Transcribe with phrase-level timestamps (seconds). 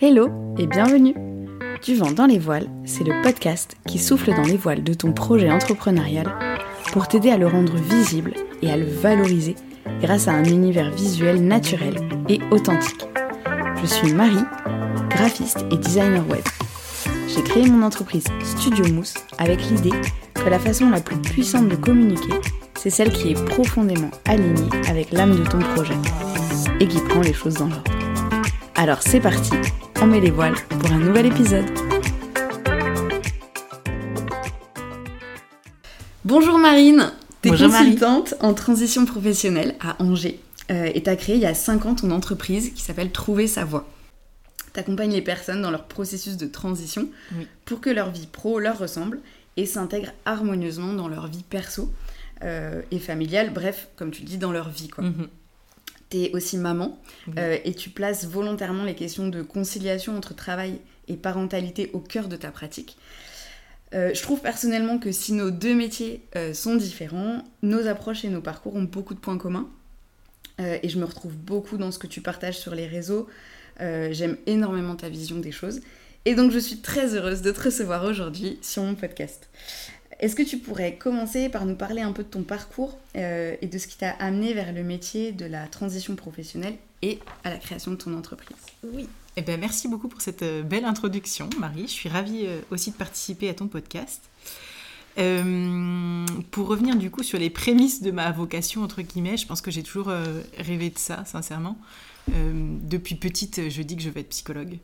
[0.00, 1.14] Hello et bienvenue
[1.84, 5.12] Du vent dans les voiles, c'est le podcast qui souffle dans les voiles de ton
[5.12, 6.26] projet entrepreneurial
[6.92, 9.54] pour t'aider à le rendre visible et à le valoriser
[10.00, 11.94] grâce à un univers visuel naturel
[12.28, 13.06] et authentique.
[13.80, 14.44] Je suis Marie,
[15.10, 16.42] graphiste et designer web.
[17.28, 19.96] J'ai créé mon entreprise Studio Mousse avec l'idée
[20.34, 22.34] que la façon la plus puissante de communiquer,
[22.74, 25.94] c'est celle qui est profondément alignée avec l'âme de ton projet
[26.80, 27.92] et qui prend les choses dans l'ordre.
[28.76, 29.52] Alors c'est parti,
[30.00, 31.64] on met les voiles pour un nouvel épisode.
[36.24, 37.12] Bonjour Marine,
[37.42, 40.40] t'es consultante en transition professionnelle à Angers
[40.70, 43.64] euh, et t'as créé il y a 5 ans ton entreprise qui s'appelle Trouver sa
[43.64, 43.88] voie.
[44.72, 47.08] T'accompagnes les personnes dans leur processus de transition
[47.64, 49.20] pour que leur vie pro leur ressemble
[49.56, 51.92] et s'intègre harmonieusement dans leur vie perso
[52.42, 55.04] euh, et familiale, bref, comme tu le dis, dans leur vie quoi.
[56.12, 56.98] Mhm aussi maman
[57.38, 62.28] euh, et tu places volontairement les questions de conciliation entre travail et parentalité au cœur
[62.28, 62.96] de ta pratique.
[63.94, 68.28] Euh, je trouve personnellement que si nos deux métiers euh, sont différents, nos approches et
[68.28, 69.68] nos parcours ont beaucoup de points communs.
[70.58, 73.28] et je me retrouve beaucoup dans ce que tu partages sur les réseaux.
[73.80, 75.80] J'aime énormément ta vision des choses.
[76.26, 79.50] Et donc je suis très heureuse de te recevoir aujourd'hui sur mon podcast.
[80.20, 83.66] Est-ce que tu pourrais commencer par nous parler un peu de ton parcours euh, et
[83.66, 87.56] de ce qui t'a amené vers le métier de la transition professionnelle et à la
[87.56, 88.56] création de ton entreprise?
[88.82, 89.08] Oui.
[89.36, 91.82] Eh ben, merci beaucoup pour cette euh, belle introduction, Marie.
[91.82, 94.22] Je suis ravie euh, aussi de participer à ton podcast.
[95.16, 99.70] pour revenir du coup sur les prémices de ma vocation, entre guillemets, je pense que
[99.70, 100.10] j'ai toujours
[100.58, 101.76] rêvé de ça, sincèrement.
[102.28, 104.78] depuis petite, je dis que je veux être psychologue.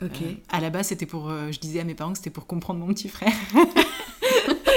[0.00, 0.18] Ok.
[0.48, 2.92] à la base, c'était pour, je disais à mes parents que c'était pour comprendre mon
[2.92, 3.32] petit frère.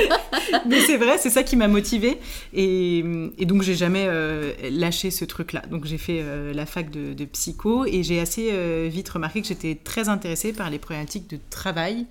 [0.67, 2.19] Mais c'est vrai, c'est ça qui m'a motivée.
[2.53, 3.03] Et,
[3.41, 5.61] donc, j'ai jamais euh, lâché ce truc-là.
[5.69, 9.47] Donc, j'ai fait euh, la fac de, psycho et j'ai assez euh, vite remarqué que
[9.47, 12.05] j'étais très intéressée par les problématiques de travail,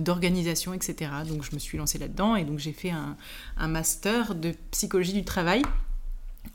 [0.00, 1.10] d'organisation, etc.
[1.28, 5.24] Donc, je me suis lancée là-dedans et donc j'ai fait un master de psychologie du
[5.24, 5.62] travail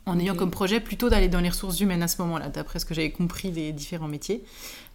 [0.06, 2.86] en ayant comme projet plutôt d'aller dans les ressources humaines à ce moment-là, d'après ce
[2.86, 4.42] que j'avais compris des différents métiers.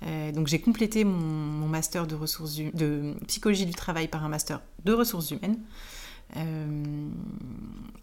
[0.05, 4.61] Euh, donc j'ai complété mon, master de, ressources, de psychologie du travail par un master
[4.85, 5.57] de ressources humaines.
[6.37, 7.09] Euh,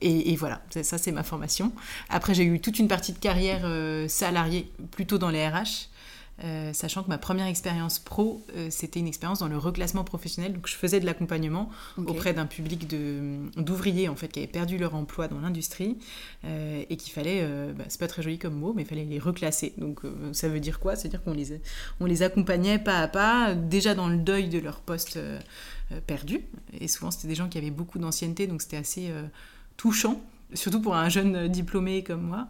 [0.00, 1.72] et, voilà, ça c'est ma formation.
[2.08, 5.88] Après j'ai eu toute une partie de carrière euh, salariée plutôt dans les RH.
[6.42, 10.54] Euh, sachant que ma première expérience pro, euh, c'était une expérience dans le reclassement professionnel.
[10.54, 12.88] Donc, je faisais de l'accompagnement auprès d'un public
[13.56, 15.98] d'ouvriers en fait qui avaient perdu leur emploi dans l'industrie
[16.44, 19.18] euh, et qu'il fallait, bah, c'est pas très joli comme mot, mais il fallait les
[19.18, 19.74] reclasser.
[19.76, 20.00] Donc,
[20.32, 20.96] ça veut dire quoi?
[20.96, 21.60] C'est-à-dire qu'on les,
[22.00, 25.18] on les accompagnait pas à pas, déjà dans le deuil de leur poste
[26.06, 26.40] perdu.
[26.78, 29.10] Et souvent, c'était des gens qui avaient beaucoup d'ancienneté, donc c'était assez
[29.76, 30.22] touchant,
[30.54, 32.48] surtout pour un jeune diplômé comme moi.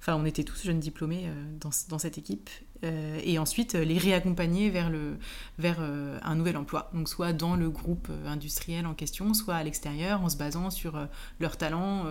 [0.00, 1.26] Enfin, on était tous jeunes diplômés
[1.60, 2.50] dans, dans cette équipe.
[2.84, 5.16] Euh, et ensuite les réaccompagner vers, le,
[5.58, 6.90] vers euh, un nouvel emploi.
[6.92, 10.70] Donc soit dans le groupe euh, industriel en question, soit à l'extérieur en se basant
[10.70, 10.98] sur
[11.38, 12.06] leurs talents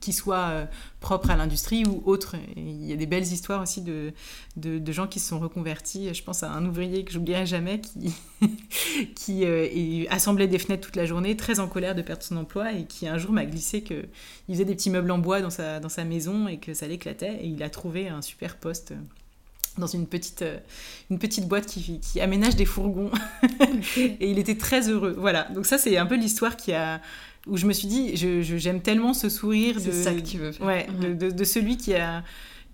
[0.00, 0.66] qui soient
[1.00, 2.36] propres à l'industrie ou autres.
[2.56, 4.12] il y a des belles histoires aussi de,
[4.56, 6.12] de, gens qui se sont reconvertis.
[6.12, 8.14] Je pense à un ouvrier que j'oublierai jamais qui,
[9.14, 12.84] qui assemblait des fenêtres toute la journée, très en colère de perdre son emploi et
[12.84, 14.08] qui un jour m'a glissé qu'il
[14.48, 17.38] faisait des petits meubles en bois dans sa, dans sa maison et que ça l'éclatait
[17.40, 18.94] et il a trouvé un super poste
[19.78, 20.58] dans une petite, euh,
[21.10, 23.10] une petite boîte qui, qui aménage des fourgons.
[23.96, 25.14] et il était très heureux.
[25.18, 27.00] Voilà, donc ça c'est un peu l'histoire qui a
[27.46, 30.52] où je me suis dit, j'aime je, tellement ce sourire de, ça que tu veux
[30.60, 32.22] Ouais, de, de, de, celui qui a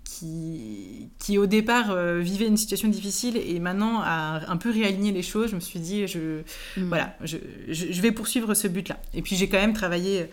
[0.03, 5.11] qui, qui au départ euh, vivait une situation difficile et maintenant a un peu réaligné
[5.11, 6.41] les choses, je me suis dit, je,
[6.77, 6.87] mm.
[6.87, 7.37] voilà, je,
[7.69, 8.99] je, vais poursuivre ce but-là.
[9.13, 10.27] Et puis j'ai quand même travaillé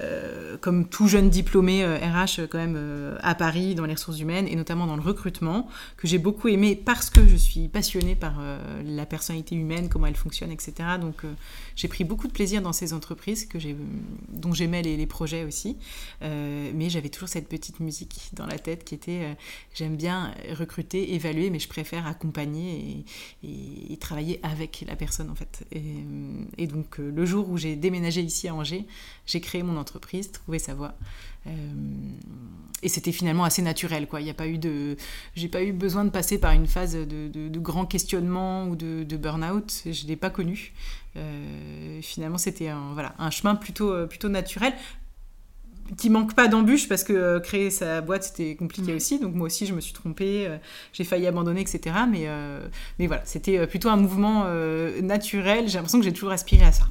[0.00, 4.46] euh, comme tout jeune diplômé RH euh, quand même à Paris dans les ressources humaines
[4.48, 8.34] et notamment dans le recrutement, que j'ai beaucoup aimé parce que je suis passionnée par
[8.84, 10.74] la personnalité humaine, comment elle fonctionne, etc.
[11.00, 11.22] Donc
[11.76, 13.58] j'ai pris beaucoup de plaisir dans ces entreprises que
[14.28, 15.76] dont j'aimais les, projets aussi,
[16.20, 19.34] mais j'avais toujours cette petite musique dans la tête qui était euh,
[19.74, 23.04] j'aime bien recruter, évaluer, mais je préfère accompagner
[23.42, 25.64] et, travailler avec la personne en fait.
[26.58, 28.84] Et, donc euh, le jour où j'ai déménagé ici à Angers,
[29.24, 30.94] j'ai créé mon entreprise, trouvé sa voie.
[31.46, 31.50] Euh,
[32.82, 34.20] et c'était finalement assez naturel, quoi.
[34.20, 34.96] Il n'y a pas eu de,
[35.34, 39.04] j'ai pas eu besoin de passer par une phase de, de, grand questionnement ou de,
[39.04, 39.82] de burn-out.
[39.86, 40.72] Je l'ai pas connu.
[42.02, 44.74] finalement, c'était un, voilà, un chemin plutôt, plutôt naturel
[45.96, 49.46] qui manque pas d'embûches parce que euh, créer sa boîte c'était compliqué aussi donc moi
[49.46, 50.56] aussi je me suis trompée euh,
[50.92, 52.66] j'ai failli abandonner etc mais euh,
[52.98, 54.44] mais voilà c'était plutôt un mouvement
[55.02, 56.86] naturel j'ai l'impression que j'ai toujours aspiré à ça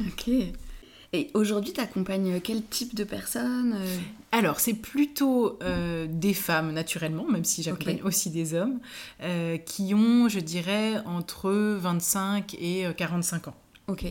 [0.00, 0.30] ok
[1.16, 3.98] Et aujourd'hui, tu accompagnes quel type de personnes euh
[4.32, 8.80] Alors, c'est plutôt euh, des femmes, naturellement, même si j'accompagne aussi des hommes,
[9.22, 13.56] euh, qui ont, je dirais, entre 25 et 45 ans.
[13.88, 14.04] Ok.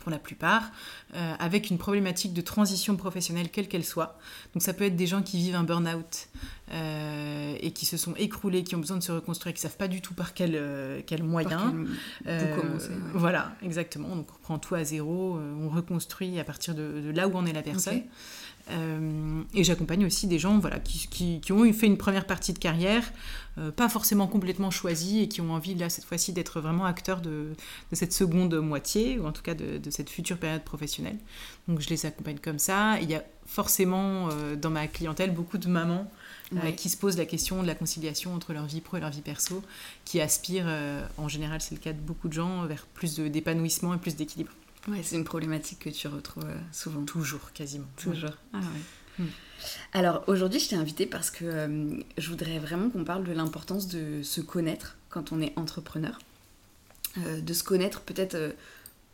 [0.00, 0.70] Pour la plupart,
[1.14, 4.18] euh, avec une problématique de transition professionnelle quelle qu'elle soit.
[4.54, 6.28] Donc ça peut être des gens qui vivent un burn-out
[6.72, 9.76] euh, et qui se sont écroulés, qui ont besoin de se reconstruire, qui ne savent
[9.76, 11.74] pas du tout par quel, euh, quel moyen.
[12.24, 12.90] commencer.
[13.12, 14.14] Voilà, exactement.
[14.14, 17.52] Donc on reprend tout à zéro, on reconstruit à partir de, là où en est
[17.52, 18.02] la personne.
[18.70, 22.58] Euh, et j'accompagne aussi des gens voilà, qui, qui, ont fait une première partie de
[22.58, 23.02] carrière,
[23.58, 27.20] euh, pas forcément complètement choisie, et qui ont envie, là, cette fois-ci, d'être vraiment acteurs
[27.20, 27.54] de,
[27.90, 30.99] de, cette seconde moitié, ou en tout cas de, de, cette future période professionnelle.
[31.68, 32.98] Donc je les accompagne comme ça.
[33.00, 36.10] Il y a forcément euh, dans ma clientèle beaucoup de mamans
[36.76, 39.20] qui se posent la question de la conciliation entre leur vie pro et leur vie
[39.20, 39.62] perso,
[40.04, 40.66] qui aspirent,
[41.16, 44.50] en général c'est le cas de beaucoup de gens, vers plus d'épanouissement et plus d'équilibre.
[44.88, 47.04] Ouais, c'est une problématique que tu retrouves euh, souvent.
[47.04, 47.86] Toujours, quasiment.
[47.96, 48.36] Toujours.
[48.52, 49.24] Ah ouais.
[49.24, 49.28] Hmm.
[49.92, 53.88] Alors aujourd'hui, je t'ai invité parce que euh, je voudrais vraiment qu'on parle de l'importance
[53.88, 56.18] de se connaître quand on est entrepreneur.
[57.18, 58.54] Euh, de se connaître, peut-être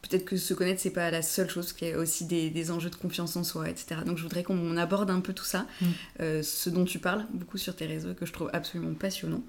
[0.08, 2.70] peut-être que se connaître, c'est pas la seule chose, qu'il y a aussi des, des,
[2.70, 4.00] enjeux de confiance en soi, etc.
[4.04, 6.42] Donc je voudrais qu'on aborde un peu tout ça, hmm.
[6.42, 9.42] ce dont tu parles beaucoup sur tes réseaux que je trouve absolument passionnant.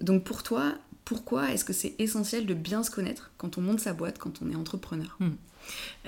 [0.00, 0.74] donc pour toi,
[1.06, 4.42] pourquoi est-ce que c'est essentiel de bien se connaître quand on monte sa boîte, quand
[4.42, 5.16] on est entrepreneur?
[5.20, 5.30] Hmm.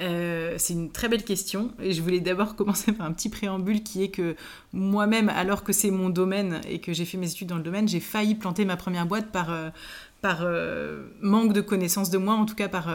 [0.00, 3.84] euh, c'est une très belle question et je voulais d'abord commencer par un petit préambule
[3.84, 4.34] qui est que
[4.72, 7.88] moi-même, alors que c'est mon domaine et que j'ai fait mes études dans le domaine,
[7.88, 9.70] j'ai failli planter ma première boîte par, euh,
[10.20, 12.88] par euh, manque de connaissance de moi, en tout cas par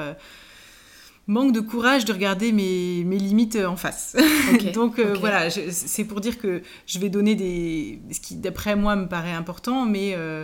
[1.28, 4.16] manque de courage de regarder mes, mes limites en face.
[4.74, 8.96] Donc euh, voilà, c'est pour dire que je vais donner des, ce qui d'après moi
[8.96, 10.44] me paraît important, mais euh,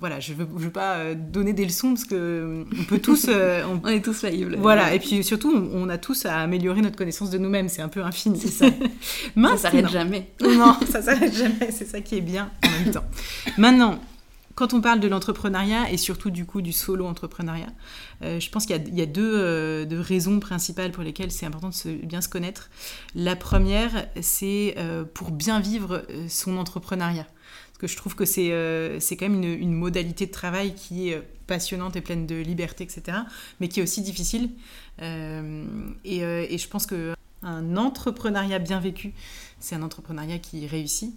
[0.00, 3.28] voilà, je ne veux, pas euh, donner des leçons parce que on peut tous...
[3.84, 3.86] on...
[3.88, 4.56] est tous faillibles.
[4.58, 7.88] Voilà, et puis surtout, on, a tous à améliorer notre connaissance de nous-mêmes, c'est un
[7.88, 8.40] peu infini.
[8.40, 8.66] C'est ça.
[9.36, 10.30] ça s'arrête jamais.
[10.40, 13.04] non, ça s'arrête jamais, c'est ça qui est bien en même temps.
[13.58, 13.98] Maintenant,
[14.54, 17.72] quand on parle de l'entrepreneuriat et surtout du coup du solo entrepreneuriat,
[18.22, 22.06] euh, je pense qu'il y, a, euh, deux, raisons principales pour lesquelles c'est important de
[22.06, 22.70] bien se connaître.
[23.14, 27.26] La première, c'est euh, pour bien vivre son entrepreneuriat.
[27.66, 31.96] Parce que je trouve que c'est quand même une, modalité de travail qui est passionnante
[31.96, 33.18] et pleine de liberté, etc.,
[33.60, 34.50] mais qui est aussi difficile.
[35.00, 36.20] Et,
[36.58, 36.86] je pense
[37.42, 39.12] qu'un entrepreneuriat bien vécu,
[39.60, 41.14] c'est un entrepreneuriat qui réussit.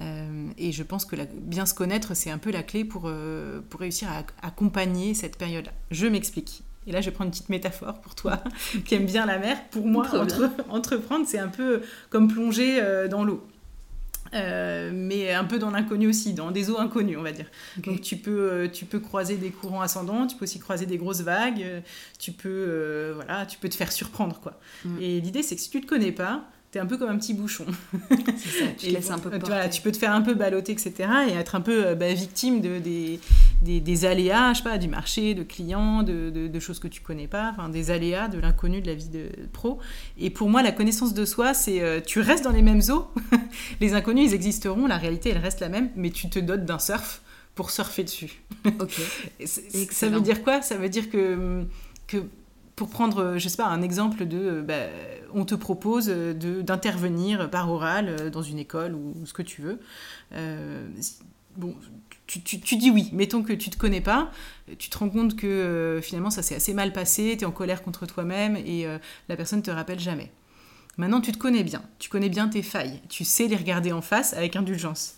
[0.00, 3.60] Euh, et je pense que bien se connaître, c'est un peu la clé pour, euh,
[3.68, 5.72] pour réussir à, accompagner cette période-là.
[5.90, 6.62] Je m'explique.
[6.86, 8.42] Et là, je prends une petite métaphore pour toi
[8.84, 9.68] qui aime bien la mer.
[9.70, 10.06] Pour moi,
[10.68, 13.46] entreprendre, c'est un peu comme plonger euh, dans l'eau.
[14.32, 17.46] Mais un peu dans l'inconnu aussi, dans des eaux inconnues, on va dire.
[17.78, 21.20] Donc tu peux, tu peux croiser des courants ascendants, tu peux aussi croiser des grosses
[21.22, 21.82] vagues,
[22.18, 24.40] tu peux, voilà, tu peux te faire surprendre.
[24.40, 24.58] quoi.
[24.84, 25.00] Mm.
[25.00, 27.18] Et l'idée, c'est que si tu ne te connais pas, tu un peu comme un
[27.18, 27.66] petit bouchon.
[28.08, 28.16] Ça,
[28.78, 31.06] tu un peu voilà, tu peux te faire un peu balloter, etc.
[31.28, 33.20] et être un peu euh, bah, victime de, des,
[33.60, 37.02] des, des, aléas, je sais pas, du marché, de clients, de, de, choses que tu
[37.02, 39.80] connais pas, enfin, des aléas, de l'inconnu de la vie de pro.
[40.18, 43.06] Et pour moi, la connaissance de soi, c'est euh, tu restes dans les mêmes eaux,
[43.82, 46.78] les inconnus, ils existeront, la réalité, elle reste la même, mais tu te dotes d'un
[46.78, 47.20] surf
[47.54, 48.42] pour surfer dessus.
[48.80, 48.98] Ok.
[49.44, 50.62] ça veut dire quoi?
[50.62, 51.66] Ça veut dire que,
[52.06, 52.24] que
[52.76, 54.86] pour prendre, euh, je sais un exemple de, euh, bah,
[55.34, 59.78] on te propose d'intervenir par oral euh, dans une école ou, ce que tu veux.
[62.26, 63.10] tu, dis oui.
[63.12, 64.30] Mettons que tu te connais pas,
[64.78, 67.82] tu te rends compte que finalement ça s'est assez mal passé, tu es en colère
[67.82, 68.86] contre toi-même et
[69.28, 70.30] la personne te rappelle jamais.
[70.98, 74.02] Maintenant, tu te connais bien, tu connais bien tes failles, tu sais les regarder en
[74.02, 75.16] face avec indulgence.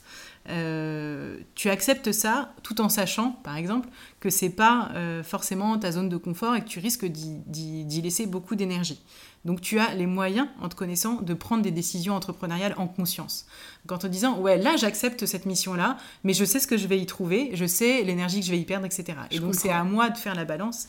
[0.51, 3.89] Euh, tu acceptes ça tout en sachant, par exemple,
[4.21, 8.27] que c'est pas euh, forcément ta zone de confort et que tu risques d'y laisser
[8.27, 9.03] beaucoup d'énergie.
[9.45, 13.47] Donc tu as les moyens, en te connaissant, de prendre des décisions entrepreneuriales en conscience.
[13.91, 16.99] en te disant, ouais, là j'accepte cette mission-là, mais je sais ce que je vais
[16.99, 19.19] y trouver, je sais l'énergie que je vais y perdre, etc.
[19.31, 20.89] Et donc c'est à moi de faire la balance.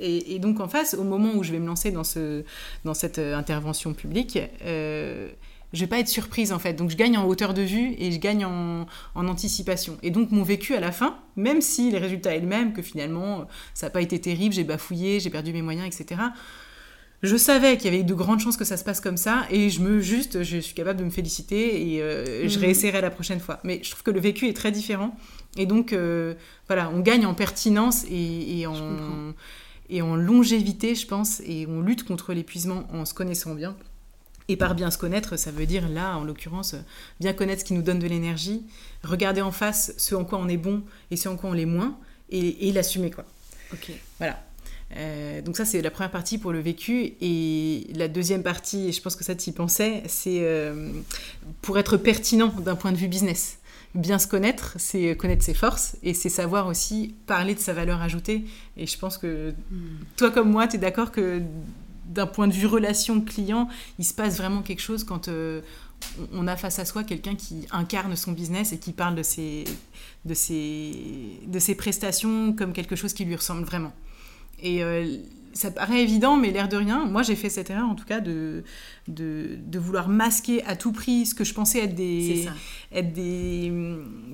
[0.00, 2.42] Et, donc en face, au moment où je vais me lancer dans, ce,
[2.84, 4.38] dans cette euh, intervention publique,
[5.74, 6.74] je vais pas être surprise en fait.
[6.74, 9.98] Donc je gagne en hauteur de vue et je gagne en, anticipation.
[10.02, 12.80] Et donc mon vécu à la fin, même si les résultats est le même, que
[12.80, 16.20] finalement ça n'a pas été terrible, j'ai bafouillé, j'ai perdu mes moyens, etc.
[17.22, 19.70] Je savais qu'il y avait de grandes chances que ça se passe comme ça et
[19.70, 22.64] je me juste, je suis capable de me féliciter et euh, je mhm.
[22.64, 23.60] réessayerai la prochaine fois.
[23.64, 25.16] Mais je trouve que le vécu est très différent
[25.56, 26.34] et donc euh,
[26.68, 29.32] voilà, on gagne en pertinence et, en,
[29.88, 33.74] et en longévité, je pense, et on lutte contre l'épuisement en se connaissant bien.
[34.48, 36.74] Et par bien se connaître, ça veut dire là, en l'occurrence,
[37.18, 38.66] bien connaître ce qui nous donne de l'énergie,
[39.02, 41.64] regarder en face ce en quoi on est bon et ce en quoi on l'est
[41.64, 41.98] moins,
[42.30, 43.24] et, l'assumer, quoi.
[43.72, 43.92] Ok.
[44.18, 44.42] Voilà.
[45.42, 47.14] donc ça, c'est la première partie pour le vécu.
[47.20, 50.44] Et la deuxième partie, et je pense que ça, tu y pensais, c'est
[51.62, 53.58] pour être pertinent d'un point de vue business
[53.94, 58.02] bien se connaître, c'est connaître ses forces et c'est savoir aussi parler de sa valeur
[58.02, 58.44] ajoutée.
[58.76, 59.98] Et je pense que hmm.
[60.16, 61.42] toi comme moi, tu es d'accord que
[62.06, 63.68] d'un point de vue relation client,
[63.98, 65.60] il se passe vraiment quelque chose quand euh,
[66.32, 69.64] on a face à soi quelqu'un qui incarne son business et qui parle de ses,
[70.24, 73.92] de, ses, de ses prestations comme quelque chose qui lui ressemble vraiment.
[74.64, 75.18] Euh,
[75.54, 78.20] ça paraît évident, mais l'air de rien, moi j'ai fait cette erreur en tout cas
[78.20, 78.64] de,
[79.08, 82.48] de, vouloir masquer à tout prix ce que je pensais être des,
[82.92, 83.72] être des,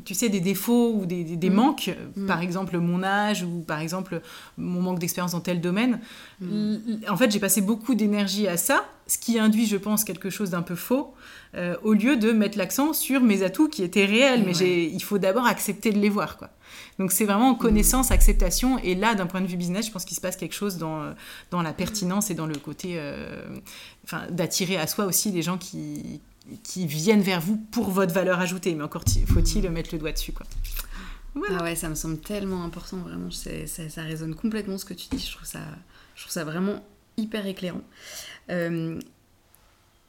[0.04, 1.54] tu sais, des défauts ou des, des, mm.
[1.54, 2.26] manques, mm.
[2.26, 4.22] par exemple mon âge ou par exemple
[4.56, 6.00] mon manque d'expérience dans tel domaine.
[6.40, 6.76] Mm.
[7.08, 10.50] En fait, j'ai passé beaucoup d'énergie à ça, ce qui induit, je pense, quelque chose
[10.50, 11.14] d'un peu faux,
[11.54, 15.18] euh, au lieu de mettre l'accent sur mes atouts qui étaient réels, mais il faut
[15.18, 16.50] d'abord accepter de les voir, quoi.
[16.98, 18.78] Donc c'est vraiment connaissance, acceptation.
[18.78, 21.02] Et là, d'un point de vue business, je pense qu'il se passe quelque chose dans,
[21.02, 21.12] euh,
[21.50, 23.58] dans la pertinence et dans le côté euh,
[24.04, 26.20] enfin, d'attirer à soi aussi des gens qui,
[26.62, 28.74] qui viennent vers vous pour votre valeur ajoutée.
[28.74, 30.32] Mais encore faut-il mettre le doigt dessus.
[30.32, 30.46] Quoi.
[31.48, 33.30] Ah ouais, ça me semble tellement important, vraiment.
[33.30, 35.24] Ça, ça, résonne complètement ce que tu dis.
[35.24, 35.60] Je trouve ça,
[36.16, 36.84] je trouve ça vraiment
[37.16, 37.82] hyper éclairant.
[38.50, 38.98] Euh,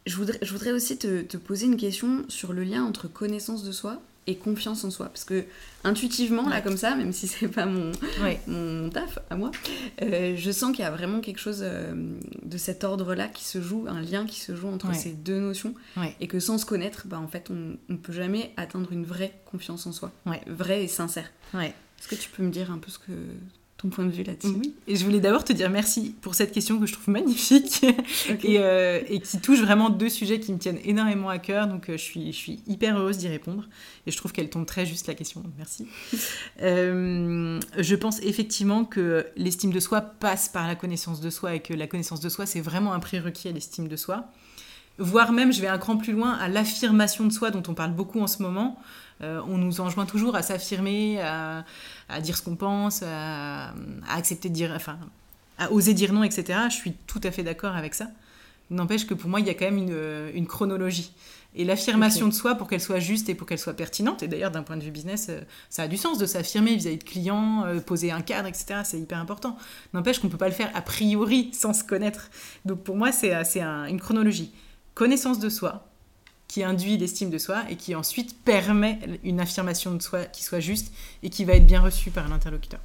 [0.06, 3.64] je, voudrais, je voudrais aussi te, te, poser une question sur le lien entre connaissance
[3.64, 5.08] de soi et confiance en soi.
[5.08, 5.46] Parce que
[5.84, 7.92] intuitivement, là, comme ça, même si c'est pas mon,
[8.48, 9.52] mon taf à moi,
[10.02, 11.94] euh, je sens qu'il y a vraiment quelque chose euh,
[12.44, 15.74] de cet ordre-là qui se joue, un lien qui se joue entre ces deux notions.
[16.20, 19.42] Et que sans se connaître, bah, en fait, on ne peut jamais atteindre une vraie
[19.46, 20.12] confiance en soi.
[20.48, 21.32] Vraie et sincère.
[22.00, 23.12] Est-ce que tu peux me dire un peu ce que
[23.82, 24.56] ton point de vue là-dessus.
[24.60, 27.84] Oui, et je voulais d'abord te dire merci pour cette question que je trouve magnifique
[28.46, 31.68] euh, et, qui touche vraiment deux sujets qui me tiennent énormément à cœur.
[31.68, 33.68] Donc euh, je, suis, je suis hyper heureuse d'y répondre
[34.06, 35.42] et je trouve qu'elle tombe très juste la question.
[35.42, 35.88] Donc merci.
[36.62, 41.60] Euh, je pense effectivement que l'estime de soi passe par la connaissance de soi et
[41.60, 44.28] que la connaissance de soi, c'est vraiment un prérequis à l'estime de soi.
[44.98, 47.94] Voire même, je vais un cran plus loin, à l'affirmation de soi dont on parle
[47.94, 48.80] beaucoup en ce moment.
[49.22, 51.64] On nous enjoint toujours à s'affirmer, à
[52.12, 53.74] à dire ce qu'on pense, à,
[54.10, 54.98] accepter de dire, enfin,
[55.58, 56.60] à oser dire non, etc.
[56.70, 58.08] Je suis tout à fait d'accord avec ça.
[58.70, 61.12] N'empêche que pour moi, il y a quand même une, une chronologie.
[61.54, 64.52] Et l'affirmation de soi, pour qu'elle soit juste et pour qu'elle soit pertinente, et d'ailleurs
[64.52, 67.66] d'un point de vue business, euh, ça a du sens de s'affirmer vis-à-vis de clients,
[67.66, 68.82] euh, poser un cadre, etc.
[68.86, 69.58] C'est hyper important.
[69.94, 72.30] N'empêche qu'on ne peut pas le faire a priori sans se connaître.
[72.64, 74.54] Donc pour moi, c'est une chronologie.
[74.94, 75.91] Connaissance de soi,
[76.52, 80.60] qui induit l'estime de soi et qui ensuite permet une affirmation de soi qui soit
[80.60, 80.94] juste
[81.24, 82.82] et qui va être bien reçue par l'interlocuteur.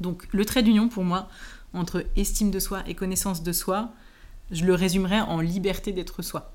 [0.00, 1.28] Donc le trait d'union pour moi
[1.72, 3.92] entre estime de soi et connaissance de soi,
[4.50, 6.52] je le résumerai en liberté d'être soi.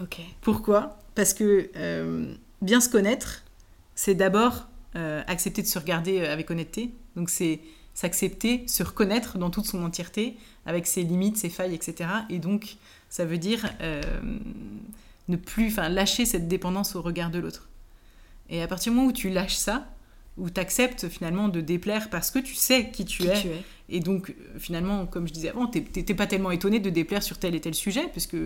[0.00, 0.18] Ok.
[0.40, 0.98] Pourquoi?
[1.14, 3.44] Parce que euh, bien se connaître,
[3.94, 6.90] c'est d'abord euh, accepter de se regarder euh, avec honnêteté.
[7.14, 7.60] Donc c'est
[7.94, 10.36] s'accepter, se reconnaître dans toute son entièreté,
[10.66, 12.10] avec ses limites, ses failles, etc.
[12.28, 12.74] Et donc
[13.08, 13.70] ça veut dire
[15.28, 17.68] ne plus, enfin, lâcher cette dépendance au regard de l'autre.
[18.48, 19.86] Et à partir du moment où tu lâches ça,
[20.36, 24.34] où tu acceptes finalement de déplaire parce que tu sais qui tu, es, Et donc,
[24.58, 27.60] finalement, comme je disais avant, tu n'es pas tellement étonné de déplaire sur tel et
[27.60, 28.36] tel sujet, puisque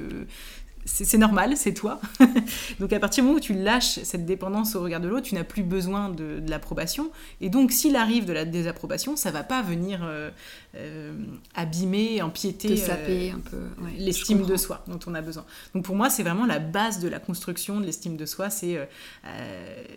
[0.87, 2.01] c'est normal, c'est toi.
[2.81, 5.35] donc à partir du moment où tu lâches cette dépendance au regard de l'autre, tu
[5.35, 7.11] n'as plus besoin de, l'approbation.
[7.41, 10.31] Et donc s'il arrive de la désapprobation, ça va pas venir euh,
[10.77, 11.13] euh,
[11.55, 13.59] abîmer, empiéter euh, un peu
[13.99, 15.45] l'estime de soi dont on a besoin.
[15.75, 18.89] Donc pour moi, c'est vraiment la base de la construction de l'estime de soi, c'est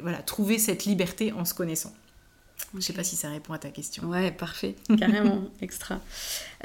[0.01, 1.93] voilà, trouver cette liberté en se connaissant.
[2.73, 4.03] Je ne sais pas si ça répond à ta question.
[4.09, 5.99] Ouais, parfait, carrément, extra.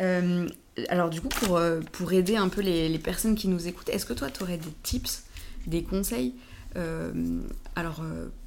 [0.01, 0.49] Euh,
[0.89, 3.89] alors du coup, pour, euh, pour aider un peu les, les personnes qui nous écoutent,
[3.89, 5.25] est-ce que toi, tu aurais des tips,
[5.67, 6.35] des conseils
[6.77, 7.41] euh,
[7.77, 8.03] alors,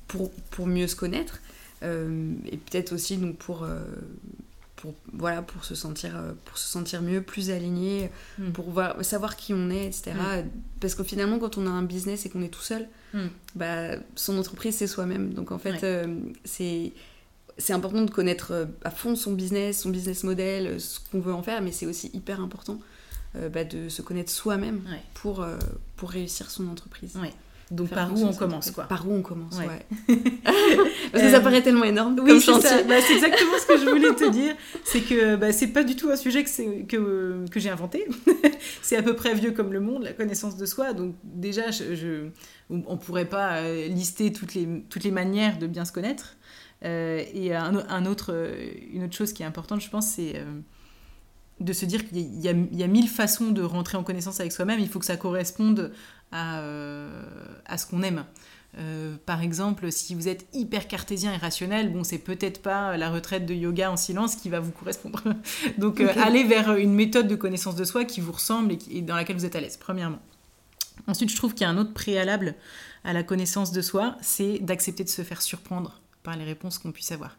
[0.07, 1.39] pour, pour mieux se connaître
[1.81, 3.65] et peut-être aussi donc, pour,
[4.75, 6.11] pour, voilà, pour, se sentir,
[6.45, 8.51] pour se sentir mieux, plus aligné, hmm.
[8.51, 10.11] pour voir, savoir qui on est, etc.
[10.15, 10.49] Hmm.
[10.79, 13.27] Parce que finalement, quand on a un business et qu'on est tout seul, hmm.
[13.55, 15.33] bah, son entreprise, c'est soi-même.
[15.33, 15.85] Donc en fait,
[16.43, 16.93] c'est
[17.57, 21.19] c'est important de connaître euh, à fond son business, son business model, euh, ce qu'on
[21.19, 22.79] veut en faire, mais c'est aussi hyper important
[23.35, 24.81] euh, bah, de se connaître soi-même
[25.15, 25.45] pour,
[25.95, 27.17] pour réussir son entreprise.
[27.69, 29.85] Donc par où on commence quoi Par où on commence, ouais.
[31.11, 32.17] Parce que ça paraît tellement énorme.
[32.23, 34.55] Oui, c'est bah, c'est exactement ce que je voulais te dire.
[34.85, 38.07] C'est que bah, c'est pas du tout un sujet que, que, que j'ai inventé.
[38.81, 40.93] c'est à peu près vieux comme le monde, la connaissance de soi.
[40.93, 42.29] Donc déjà, je,
[42.69, 46.36] on pourrait pas lister toutes les, toutes les manières de bien se connaître.
[46.85, 50.45] Euh, et un, autre, euh, une autre chose qui est importante, je pense, c'est euh,
[51.59, 54.79] de se dire qu'il y, y, a mille façons de rentrer en connaissance avec soi-même.
[54.79, 55.91] Il faut que ça corresponde
[56.31, 56.61] à,
[57.65, 58.25] à ce qu'on aime.
[59.25, 63.47] par exemple, si vous êtes hyper cartésien et rationnel, bon, c'est peut-être pas la retraite
[63.47, 65.23] de yoga en silence qui va vous correspondre.
[65.79, 69.37] Donc, allez vers une méthode de connaissance de soi qui vous ressemble et, dans laquelle
[69.37, 70.19] vous êtes à l'aise, premièrement.
[71.07, 72.53] Ensuite, je trouve qu'il y a un autre préalable
[73.03, 76.91] à la connaissance de soi, c'est d'accepter de se faire surprendre par les réponses qu'on
[76.91, 77.37] puisse avoir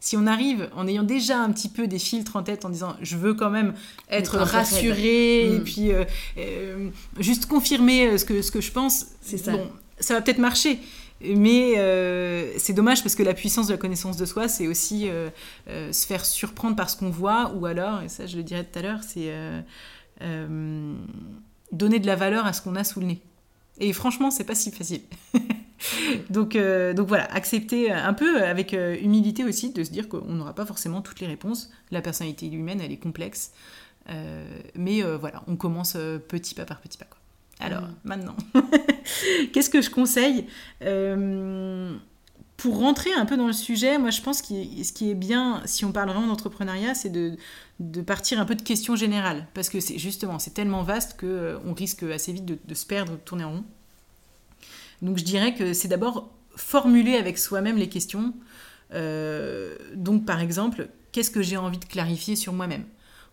[0.00, 2.96] si on arrive en ayant déjà un petit peu des filtres en tête en disant
[3.00, 3.74] je veux quand même
[4.10, 5.64] être rassuré et mm.
[5.64, 6.04] puis euh,
[6.38, 9.52] euh, juste confirmer euh, ce que, ce que je pense, ça.
[9.52, 10.78] Bon, ça va peut-être marcher.
[11.22, 11.76] Mais
[12.58, 15.08] c'est dommage parce que la puissance de la connaissance de soi, c'est aussi
[15.66, 18.78] se faire surprendre par ce qu'on voit, ou alors, et ça je le dirais tout
[18.78, 19.32] à l'heure, c'est
[21.72, 23.22] donner de la valeur à ce qu'on a sous le nez.
[23.80, 25.00] Et franchement, c'est pas si facile.
[26.30, 30.32] donc, euh, donc voilà, accepter un peu avec euh, humilité aussi de se dire qu'on
[30.32, 31.70] n'aura pas forcément toutes les réponses.
[31.90, 33.52] La personnalité humaine, elle est complexe.
[34.08, 35.96] Euh, mais voilà, on commence
[36.28, 37.06] petit pas par petit pas.
[37.06, 37.18] Quoi.
[37.58, 37.94] Alors, mm.
[38.04, 38.36] maintenant,
[39.52, 40.46] qu'est-ce que je conseille
[42.56, 45.62] Pour rentrer un peu dans le sujet, moi je pense que ce qui est bien,
[45.64, 47.36] si on parle vraiment d'entrepreneuriat, c'est de,
[47.80, 49.48] de, partir un peu de questions générales.
[49.54, 53.12] Parce que c'est justement, c'est tellement vaste qu'on risque assez vite de, de se perdre,
[53.12, 53.64] de tourner en rond.
[55.02, 58.34] Donc je dirais que c'est d'abord formuler avec soi-même les questions.
[58.92, 62.84] Euh, donc par exemple, qu'est-ce que j'ai envie de clarifier sur moi-même?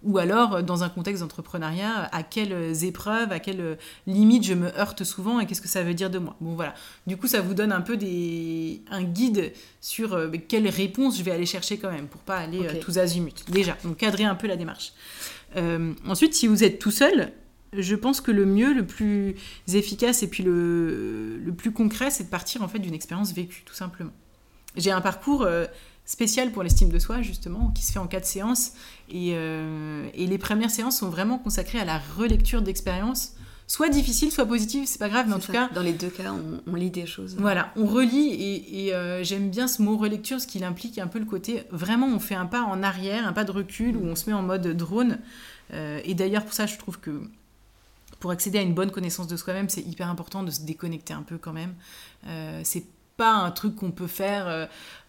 [0.04, 5.06] Ou alors, dans un contexte d'entrepreneuriat, à quelles épreuves, à quelles limites je me heurte
[5.06, 6.36] souvent et qu'est-ce que ça veut dire de moi?
[6.42, 6.74] Bon, voilà.
[7.08, 8.82] Du coup, ça vous donne un peu des...
[8.92, 12.66] un guide sur euh, quelles réponses je vais aller chercher quand même, pour pas aller
[12.66, 13.46] euh, tous azimuts.
[13.48, 14.92] Déjà, donc cadrer un peu la démarche.
[16.06, 17.32] ensuite, si vous êtes tout seul,
[17.78, 19.36] je pense que le mieux, le plus
[19.72, 23.64] efficace et puis le, le plus concret, c'est de partir en fait d'une expérience vécue,
[23.66, 24.12] tout simplement.
[24.76, 25.66] J'ai un parcours euh,
[26.06, 28.74] spécial pour l'estime de soi, justement, qui se fait en quatre séances.
[29.10, 33.34] Et, euh, et, les premières séances sont vraiment consacrées à la relecture d'expériences,
[33.68, 35.70] soit difficiles, soit positives, c'est pas grave, mais en tout cas.
[35.76, 36.34] Dans les deux cas,
[36.66, 37.36] on, lit des choses.
[37.38, 41.08] Voilà, on relit et, et euh, j'aime bien ce mot relecture, ce qu'il implique un
[41.08, 41.64] peu le côté.
[41.72, 44.36] Vraiment, on fait un pas en arrière, un pas de recul, où on se met
[44.36, 45.20] en mode drone.
[45.72, 47.22] et d'ailleurs, pour ça, je trouve que
[48.24, 51.24] pour accéder à une bonne connaissance de soi-même, c'est hyper important de se déconnecter un
[51.24, 51.76] peu quand même.
[52.26, 52.86] Euh, c'est
[53.18, 54.66] pas un truc qu'on peut faire euh,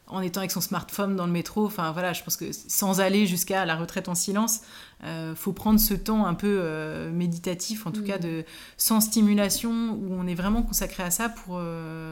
[0.09, 1.65] en étant avec son smartphone dans le métro.
[1.65, 4.63] Enfin voilà, je pense que sans aller jusqu'à la retraite en silence,
[5.05, 8.23] euh, faut prendre ce temps un peu euh, méditatif, en tout cas mm.
[8.23, 8.45] de
[8.79, 11.61] sans stimulation, où on est vraiment consacré à ça pour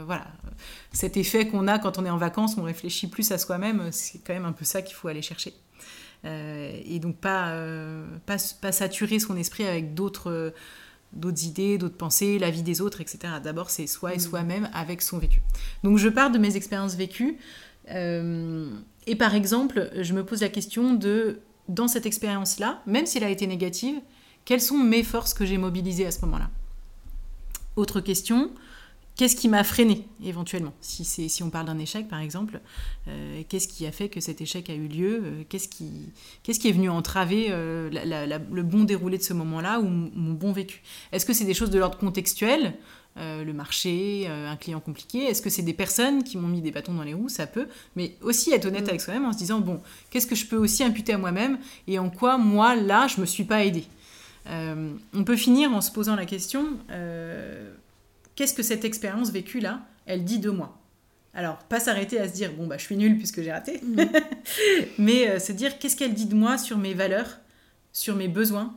[0.07, 0.29] voilà
[0.93, 3.91] cet effet qu'on a quand on est en vacances, on réfléchit plus à soi-même.
[3.91, 5.53] C'est quand même un peu ça qu'il faut aller chercher.
[6.23, 7.53] et donc pas,
[8.25, 10.55] pas, pas saturer son esprit avec d'autres
[11.13, 13.35] d'autres idées, d'autres pensées, la vie des autres, etc.
[13.43, 14.21] D'abord, c'est soi et mm.
[14.21, 15.43] soi-même avec son vécu.
[15.83, 17.39] Donc, je pars de mes expériences vécues.
[17.91, 18.71] Euh,
[19.07, 23.25] et par exemple, je me pose la question de, dans cette expérience-là, même si elle
[23.25, 24.01] a été négative,
[24.45, 26.51] quelles sont mes forces que j'ai mobilisées à ce moment-là?
[27.77, 28.51] Autre question,
[29.17, 30.73] Qu'est-ce qui m'a freiné éventuellement?
[30.81, 32.61] Si, si on parle d'un échec par exemple,
[33.09, 35.21] euh, qu'est-ce qui a fait que cet échec a eu lieu?
[35.23, 39.81] Euh, qu'est-ce, qui, qu'est-ce qui est venu entraver euh, le bon déroulé de ce moment-là
[39.81, 40.83] ou mon bon vécu?
[41.13, 42.75] Est-ce que c'est des choses de l'ordre contextuel
[43.17, 45.25] le marché, un client compliqué?
[45.25, 47.29] Est-ce que c'est des personnes qui m'ont mis des bâtons dans les roues?
[47.29, 48.89] Ça peut, mais aussi être honnête mm.
[48.89, 51.99] avec soi-même en se disant bon, qu'est-ce que je peux aussi imputer à moi-même et
[51.99, 53.85] en quoi moi là je me suis pas aidé
[54.47, 56.79] On peut finir en se posant la question
[58.43, 60.77] qu'est-ce que cette expérience vécue là, elle dit de moi
[61.35, 64.03] alors, pas s'arrêter à se dire, bon, bah, je suis nulle puisque j'ai raté, mm.
[64.99, 67.39] mais euh, se dire, qu'est-ce qu'elle dit de moi sur mes valeurs,
[67.91, 68.77] sur mes besoins,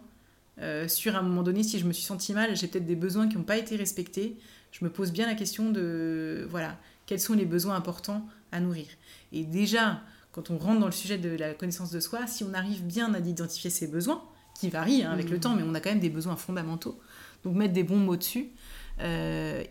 [0.61, 3.27] euh, sur un moment donné, si je me suis senti mal, j'ai peut-être des besoins
[3.27, 4.37] qui n'ont pas été respectés,
[4.71, 8.87] je me pose bien la question de, voilà, quels sont les besoins importants à nourrir.
[9.33, 9.99] Et déjà,
[10.31, 13.13] quand on rentre dans le sujet de la connaissance de soi, si on arrive bien
[13.13, 14.23] à identifier ses besoins,
[14.57, 15.41] qui varient hein, avec le mm.
[15.41, 16.97] temps, mais on a quand même des besoins fondamentaux,
[17.43, 18.47] donc mettre des bons mots dessus,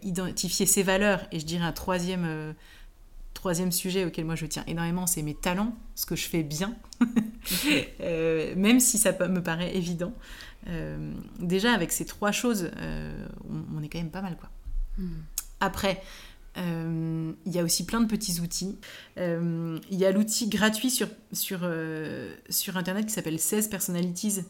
[0.02, 1.26] identifier ses valeurs.
[1.32, 2.52] Et je dirais un troisième, euh,
[3.32, 6.74] troisième sujet auquel moi je tiens énormément, c'est mes talents, ce que je fais bien,
[8.00, 10.12] euh, même si ça me paraît évident.
[11.38, 12.70] déjà, avec ces trois choses,
[13.74, 14.36] on, est quand même pas mal.
[14.36, 14.50] quoi.
[14.98, 15.22] Hmm.
[16.54, 16.64] Après,
[17.46, 18.78] il y a aussi plein de petits outils.
[19.16, 21.68] Il y a l'outil gratuit sur, sur,
[22.48, 24.40] sur Internet qui s'appelle 16 Personalities,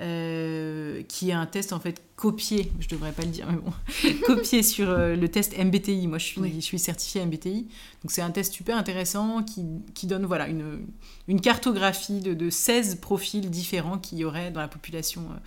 [0.00, 3.72] euh, qui est un test en fait copié, je devrais pas le dire, mais bon,
[4.26, 6.06] copié sur euh, le test MBTI.
[6.06, 7.62] Moi, je suis, je suis certifiée MBTI.
[8.02, 10.86] Donc, c'est un test super intéressant qui, qui donne voilà, une,
[11.26, 15.38] une cartographie de, de, 16 profils différents qu'il y aurait dans la population euh,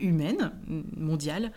[0.00, 0.52] humaine,
[0.96, 1.52] mondiale,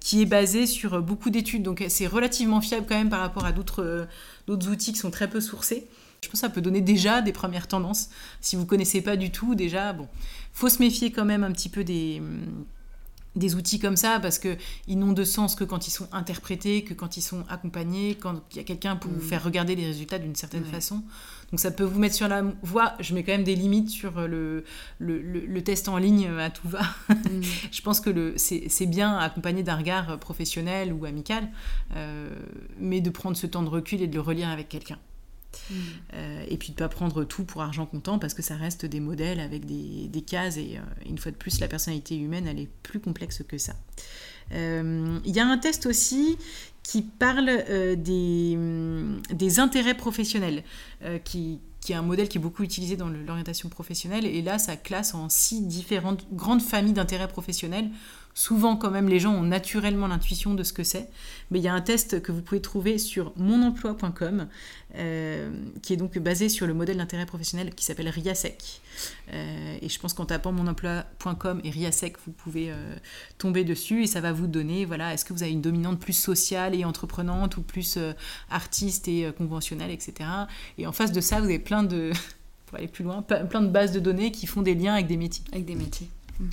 [0.00, 1.62] qui est basé sur beaucoup d'études.
[1.62, 4.06] Donc, c'est relativement fiable quand même par rapport à d'autres
[4.48, 5.86] outils qui sont très peu sourcés.
[6.22, 8.08] Je pense que ça peut donner déjà des premières tendances.
[8.40, 10.08] Si vous connaissez pas du tout, déjà, bon,
[10.52, 12.22] faut se méfier quand même un petit peu des,
[13.36, 16.84] des outils comme ça parce que ils n'ont de sens que quand ils sont interprétés,
[16.84, 19.28] que quand ils sont accompagnés, quand il y a quelqu'un pour vous mm.
[19.28, 21.02] faire regarder les résultats d'une certaine façon.
[21.50, 22.94] Donc ça peut vous mettre sur la voie.
[23.00, 24.64] Je mets quand même des limites sur le,
[24.98, 26.82] le, le, test en ligne à tout va.
[27.08, 27.42] Mm.
[27.72, 31.48] je pense que c'est bien accompagné d'un regard professionnel ou amical,
[31.96, 32.28] euh,
[32.78, 34.98] mais de prendre ce temps de recul et de le relire avec quelqu'un.
[36.14, 38.86] Euh, et puis de ne pas prendre tout pour argent comptant parce que ça reste
[38.86, 42.58] des modèles avec des, cases et euh, une fois de plus la personnalité humaine elle
[42.58, 43.74] est plus complexe que ça.
[44.52, 46.36] Euh, il y a un test aussi
[46.82, 47.46] qui parle
[47.96, 50.62] des, mm, des, intérêts professionnels,
[51.24, 54.26] qui, qui, est un modèle qui est beaucoup utilisé dans l'orientation professionnelle.
[54.26, 57.88] Et là, ça classe en six différentes grandes familles d'intérêts professionnels
[58.36, 61.08] Souvent, quand même, les gens ont naturellement l'intuition de ce que c'est.
[61.52, 64.48] Mais il y a un test que vous pouvez trouver sur monemploi.com,
[64.96, 65.50] euh,
[65.82, 68.80] qui est donc basé sur le modèle d'intérêt professionnel qui s'appelle RIASEC.
[69.32, 72.96] Euh, et je pense qu'en tapant monemploi.com et RIASEC, vous pouvez euh,
[73.38, 76.12] tomber dessus et ça va vous donner, voilà, est-ce que vous avez une dominante plus
[76.12, 78.00] sociale et entreprenante ou plus
[78.50, 80.28] artiste et conventionnelle, etc.
[80.76, 82.10] Et en face de ça, vous avez plein de,
[82.66, 85.16] pour aller plus loin, plein de bases de données qui font des liens avec des
[85.16, 85.44] métiers.
[85.52, 86.08] Avec des métiers.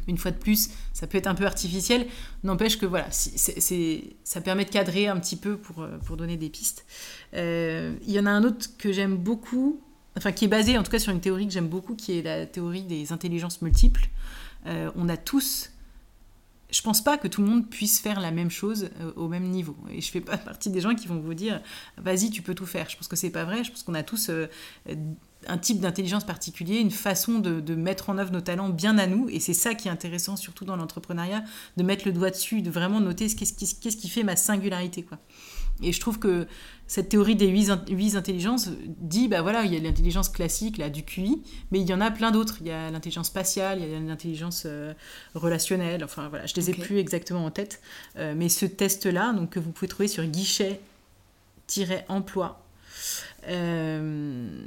[0.07, 2.07] Une fois de plus, ça peut être un peu artificiel,
[2.43, 6.49] n'empêche que voilà, ça permet de cadrer un petit peu pour, euh, pour donner des
[6.49, 6.85] pistes.
[7.33, 9.81] Euh, il y en a un autre que j'aime beaucoup,
[10.17, 12.21] enfin qui est basé en tout cas sur une théorie que j'aime beaucoup, qui est
[12.21, 14.07] la théorie des intelligences multiples.
[14.67, 15.71] Euh, on a tous
[16.69, 19.75] je pense pas que tout le monde puisse faire la même chose au même niveau.
[19.89, 21.61] Et je fais pas partie des gens qui vont vous dire
[21.97, 22.89] vas-y, tu peux tout faire.
[22.89, 23.65] Je pense que c'est pas vrai.
[23.65, 24.31] Je pense qu'on a tous
[25.47, 29.29] un type d'intelligence particulier, une façon de, mettre en œuvre nos talents bien à nous.
[29.29, 31.43] Et c'est ça qui est intéressant, surtout dans l'entrepreneuriat,
[31.77, 35.03] de mettre le doigt dessus, de vraiment noter ce qu'est-ce qui, qui, fait ma singularité.
[35.03, 35.17] Quoi.
[35.81, 36.47] Et je trouve que
[36.87, 41.03] cette théorie des huit, intelligences dit, bah voilà, il y a l'intelligence classique, là, du
[41.03, 42.57] QI, mais il y en a plein d'autres.
[42.61, 44.93] Il y a l'intelligence spatiale, il y a l'intelligence euh,
[45.33, 47.81] relationnelle, enfin voilà, je les ai plus exactement en tête.
[48.17, 52.63] Euh, mais ce test-là, donc que vous pouvez trouver sur guichet-emploi,
[53.47, 54.61] euh,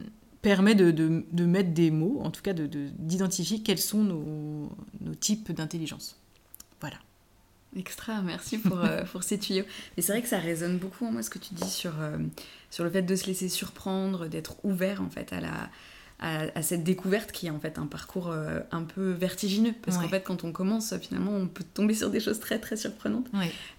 [0.44, 5.50] permet de, de, mettre des mots, en tout cas d'identifier quels sont nos, nos types
[5.50, 6.20] d'intelligence.
[6.80, 6.98] Voilà.
[7.74, 9.64] Extra, merci pour, euh, pour ces tuyaux.
[9.96, 12.18] Et c'est vrai que ça résonne beaucoup, moi, ce que tu dis sur, euh,
[12.70, 15.70] sur le fait de se laisser surprendre, d'être ouvert, en fait, à la,
[16.24, 19.74] à, cette découverte qui est en fait un parcours euh, un peu vertigineux.
[19.82, 22.76] Parce qu'en fait, quand on commence, finalement, on peut tomber sur des choses très très
[22.76, 23.26] surprenantes.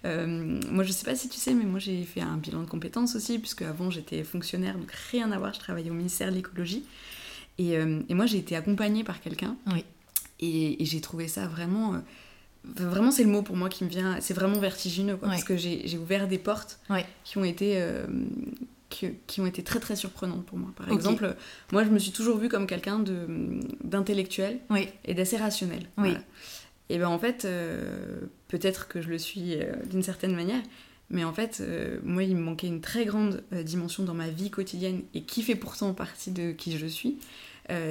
[0.04, 2.68] Euh, moi, je sais pas si tu sais, mais moi j'ai fait un bilan de
[2.68, 6.36] compétences aussi, puisque avant j'étais fonctionnaire, donc rien à voir, je travaillais au ministère de
[6.36, 6.84] l'écologie.
[7.58, 9.56] Et, euh, et, moi j'ai été accompagnée par quelqu'un.
[10.38, 12.00] Et, j'ai trouvé ça vraiment.
[12.74, 14.16] Vraiment, c'est le mot pour moi qui me vient.
[14.20, 16.80] C'est vraiment vertigineux, quoi, parce que j'ai ouvert des portes
[17.24, 17.80] qui ont été
[18.88, 20.70] qui, ont été très très surprenantes pour moi.
[20.76, 21.36] Par exemple,
[21.72, 23.02] moi je me suis toujours vue comme quelqu'un
[23.82, 24.60] d'intellectuel
[25.04, 25.88] et d'assez rationnel.
[26.88, 30.62] Et ben en fait, euh, peut-être que je le suis euh, d'une certaine manière,
[31.10, 34.50] mais en fait, euh, moi il me manquait une très grande dimension dans ma vie
[34.50, 37.18] quotidienne et qui fait pourtant partie de qui je suis.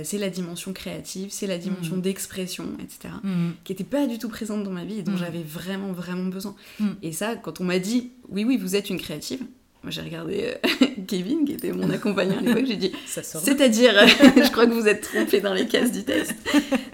[0.04, 2.02] C'est la dimension créative, c'est la dimension mmh.
[2.02, 3.50] d'expression, etc., mmh.
[3.64, 5.18] qui n'était pas du tout présente dans ma vie et dont mmh.
[5.18, 6.56] j'avais vraiment, vraiment besoin.
[7.02, 9.42] Et ça, quand on m'a dit, oui, oui, vous êtes une créative,
[9.86, 14.52] moi, j'ai regardé euh, Kevin, qui était mon accompagnant à l'époque, j'ai dit C'est-à-dire, je
[14.52, 16.34] crois que vous êtes trompé dans les cases du test.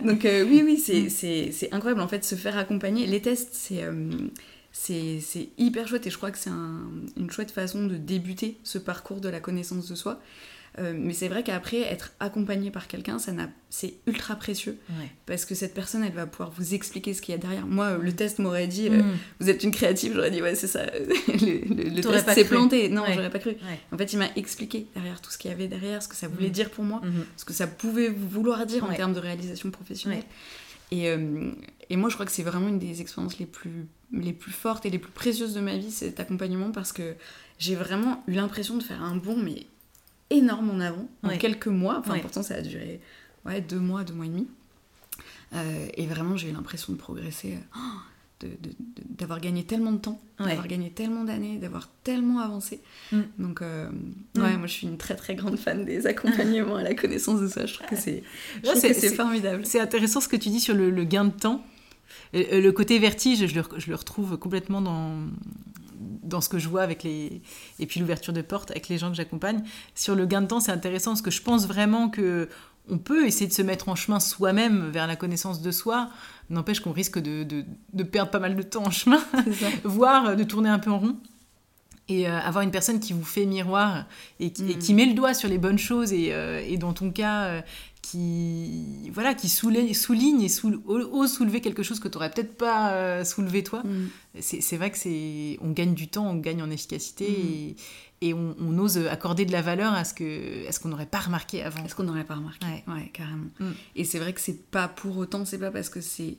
[0.03, 3.07] Donc, euh, oui, oui, c'est incroyable en fait, se faire accompagner.
[3.07, 3.83] Les tests, c'est.
[3.83, 4.09] Euh,
[4.73, 9.19] c'est hyper chouette et je crois que c'est une chouette façon de débuter ce parcours
[9.19, 10.21] de la connaissance de soi.
[10.79, 13.17] Euh, mais c'est vrai qu'après, être accompagné par quelqu'un,
[13.69, 14.77] c'est ultra précieux.
[15.25, 17.65] Parce que cette personne, elle va pouvoir vous expliquer ce qu'il y a derrière.
[17.65, 19.17] Moi, le test m'aurait dit, euh, mm.
[19.39, 20.85] vous êtes une créative, j'aurais dit, ouais, c'est ça.
[21.27, 22.89] le, test s'est planté.
[22.89, 23.55] Non, j'aurais pas cru.
[23.91, 26.27] En fait, il m'a expliqué derrière tout ce qu'il y avait derrière, ce que ça
[26.27, 26.53] voulait mm.
[26.53, 27.23] dire pour moi, mm-hmm.
[27.37, 30.23] ce que ça pouvait vouloir dire en termes de réalisation professionnelle.
[30.91, 31.51] Et, euh,
[31.89, 34.85] et, moi, je crois que c'est vraiment une des expériences les plus, les plus fortes
[34.85, 37.15] et les plus précieuses de ma vie, cet accompagnement, parce que
[37.59, 39.67] j'ai vraiment eu l'impression de faire un bond, mais
[40.31, 41.99] énorme en avant en quelques mois.
[41.99, 42.99] Enfin, pourtant, ça a duré
[43.45, 44.47] ouais, deux mois, deux mois et demi.
[45.53, 47.57] Euh, et vraiment, j'ai eu l'impression de progresser,
[48.43, 48.47] euh,
[49.09, 52.81] d'avoir gagné tellement de temps, d'avoir gagné tellement d'années, d'avoir tellement avancé.
[53.11, 53.19] Mm.
[53.37, 54.41] Donc, euh, mm.
[54.41, 57.47] ouais, moi, je suis une très très grande fan des accompagnements à la connaissance de
[57.47, 57.65] ça.
[57.65, 59.65] Je trouve que c'est formidable.
[59.65, 61.63] C'est intéressant ce que tu dis sur le, gain de temps.
[62.33, 65.17] Le côté vertige, je le, je le retrouve complètement dans,
[66.23, 67.41] dans ce que je vois avec les
[67.79, 69.63] et puis l'ouverture de portes avec les gens que j'accompagne
[69.95, 72.49] sur le gain de temps c'est intéressant parce que je pense vraiment que
[72.89, 76.09] on peut essayer de se mettre en chemin soi-même vers la connaissance de soi.
[76.49, 79.21] N'empêche qu'on risque de, de, perdre pas mal de temps en chemin
[79.83, 81.17] voire de tourner un peu en rond.
[82.09, 84.05] Et euh, avoir une personne qui vous fait miroir
[84.39, 84.95] et qui, mm.
[84.95, 87.61] met le doigt sur les bonnes choses et, euh, et dans ton cas euh,
[88.01, 90.47] qui voilà qui souligne et
[90.85, 93.83] ose soulever quelque chose que tu n'aurais peut-être pas euh, soulevé toi.
[93.83, 94.09] Mm.
[94.39, 98.25] C'est vrai que c'est on gagne du temps, on gagne en efficacité mm.
[98.25, 101.63] et, on, ose accorder de la valeur à ce que ce qu'on n'aurait pas remarqué
[101.63, 101.83] avant.
[101.83, 103.49] Est-ce qu'on n'aurait pas remarqué Ouais, carrément.
[103.59, 103.71] Mm.
[103.95, 106.37] Et c'est vrai que c'est pas pour autant, c'est pas parce que c'est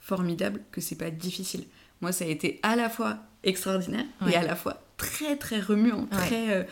[0.00, 1.64] formidable que c'est pas difficile.
[2.00, 6.06] Moi, ça a été à la fois extraordinaire et à la fois très très remuant,
[6.06, 6.64] très euh,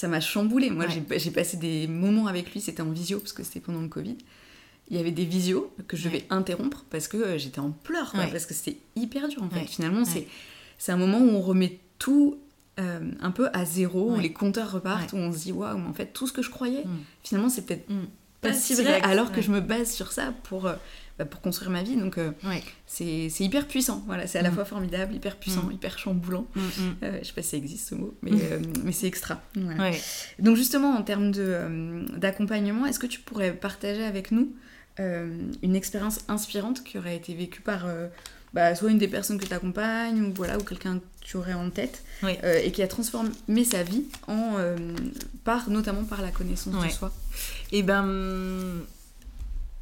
[0.00, 0.70] ça m'a chamboulé.
[0.70, 3.88] Moi, j'ai passé des moments avec lui, c'était en visio, parce que c'était pendant le
[3.88, 4.16] Covid.
[4.88, 8.12] Il y avait des visios que je devais interrompre parce que euh, j'étais en pleurs,
[8.14, 9.66] parce que c'était hyper dur, en fait.
[9.66, 10.04] Finalement,
[10.78, 12.38] c'est un moment où on remet tout
[12.78, 15.88] euh, un peu à zéro, où les compteurs repartent, où on se dit, waouh, mais
[15.88, 16.98] en fait, tout ce que je croyais, mm.
[17.22, 18.06] finalement, c'est peut-être mm.
[18.40, 20.66] pas, si vrai, alors que je me base sur ça pour...
[20.66, 20.76] Euh,
[21.20, 21.96] bah, pour construire ma vie.
[21.96, 22.30] Donc euh,
[22.86, 24.02] c'est hyper puissant.
[24.06, 24.54] Voilà, c'est à la mm.
[24.54, 25.72] fois formidable, hyper puissant, mm.
[25.72, 26.46] hyper chamboulant.
[26.54, 26.60] Mm,
[27.02, 29.42] euh, je sais pas si ça existe ce mot, mais, euh, mais c'est extra.
[30.38, 31.32] Donc justement, en termes
[32.16, 34.50] d'accompagnement, est-ce que tu pourrais partager avec nous
[34.98, 37.86] une expérience inspirante qui aurait été vécue par
[38.54, 41.52] bah, soit une des personnes que tu accompagnes, ou, voilà, ou quelqu'un que tu aurais
[41.52, 42.02] en tête,
[42.42, 44.56] et qui a transformé sa vie en,
[45.44, 47.12] par, notamment par la connaissance de soi?
[47.72, 48.84] Et eh ben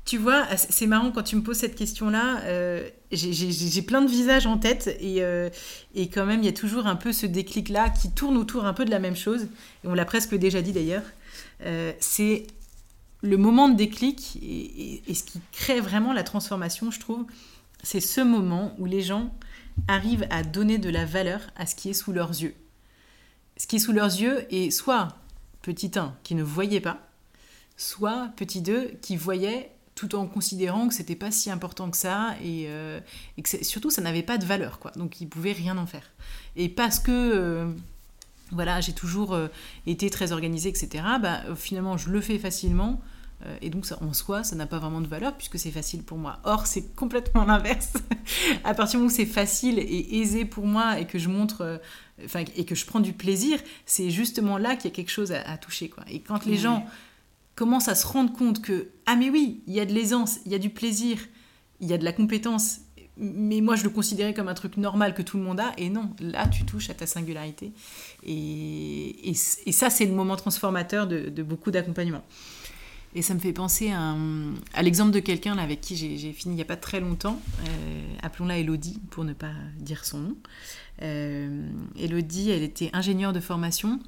[0.09, 2.40] tu vois, c'est marrant quand tu me poses cette question-là.
[2.44, 5.51] Euh, j'ai plein de visages en tête et, euh,
[5.94, 8.73] et quand même, il y a toujours un peu ce déclic-là qui tourne autour un
[8.73, 9.49] peu de la même chose.
[9.85, 11.03] Et on l'a presque déjà dit d'ailleurs.
[11.66, 12.47] Euh, c'est
[13.21, 17.27] le moment de déclic et, ce qui crée vraiment la transformation, je trouve.
[17.83, 19.35] C'est ce moment où les gens
[19.88, 22.55] arrivent à donner de la valeur à ce qui est sous leurs yeux.
[23.59, 25.09] Ce qui est sous leurs yeux est soit
[25.61, 26.99] petit 1 qui ne voyait pas,
[27.77, 32.37] soit petit 2 qui voyait tout en considérant que c'était pas si important que ça
[32.40, 33.00] et, euh,
[33.42, 34.92] que surtout ça n'avait pas de valeur quoi.
[34.92, 36.12] Donc ils pouvaient rien en faire.
[36.54, 37.72] Et parce que euh,
[38.52, 39.48] voilà j'ai toujours euh,
[39.87, 43.00] été très organisée etc bah, finalement je le fais facilement
[43.61, 46.18] et donc ça, en soi ça n'a pas vraiment de valeur puisque c'est facile pour
[46.18, 46.38] moi.
[46.44, 47.94] Or c'est complètement l'inverse.
[48.64, 51.80] À partir du moment où c'est facile et aisé pour moi et que je montre
[52.24, 55.32] enfin et que je prends du plaisir c'est justement là qu'il y a quelque chose
[55.32, 56.04] à, toucher quoi.
[56.08, 56.87] Et quand les gens
[57.59, 60.53] commencent à se rendre compte que, ah mais oui, il y a de l'aisance, il
[60.53, 61.18] y a du plaisir,
[61.81, 62.83] il y a de la compétence,
[63.16, 65.90] mais moi je le considérais comme un truc normal que tout le monde a, et
[65.90, 67.73] non, là tu touches à ta singularité.
[68.25, 72.23] Et, et, ça, c'est le moment transformateur de, beaucoup d'accompagnement.
[73.16, 74.14] Et ça me fait penser à,
[74.75, 78.14] à l'exemple de quelqu'un avec qui j'ai fini il n'y a pas très longtemps, euh,
[78.23, 80.37] appelons-la Elodie pour ne pas dire son nom.
[81.03, 81.68] Euh,
[81.99, 83.99] Elodie, elle était ingénieure de formation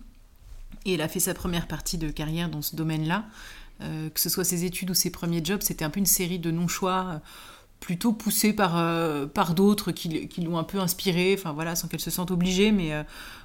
[0.85, 3.27] et elle a fait sa première partie de carrière dans ce domaine-là.
[3.83, 6.39] Euh, que ce soit ses études ou ses premiers jobs, c'était un peu une série
[6.39, 7.19] de non-choix euh,
[7.81, 11.89] plutôt poussés par, euh, par d'autres qui, qui l'ont un peu inspirée, enfin voilà, sans
[11.89, 12.93] qu'elle se sente obligée, mais,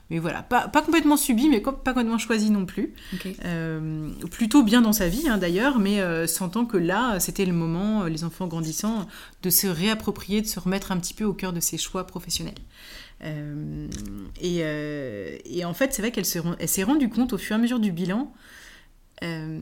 [0.10, 2.94] mais voilà, pas, pas complètement subie, mais pas complètement choisie non plus.
[4.32, 8.24] plutôt bien dans sa vie hein, d'ailleurs, mais sentant que là, c'était le moment, les
[8.24, 9.08] enfants grandissant,
[9.42, 12.54] de se réapproprier, de se remettre un petit peu au cœur de ses choix professionnels.
[13.24, 13.88] Euh,
[14.44, 17.80] euh, et, en fait, c'est vrai qu'elle s'est rendue compte au fur et à mesure
[17.80, 18.32] du bilan
[19.24, 19.60] euh,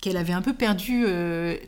[0.00, 1.04] qu'elle avait un peu perdu